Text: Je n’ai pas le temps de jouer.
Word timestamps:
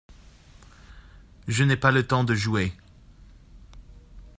Je 1.47 1.63
n’ai 1.63 1.77
pas 1.77 1.91
le 1.91 2.07
temps 2.07 2.23
de 2.23 2.33
jouer. 2.33 2.73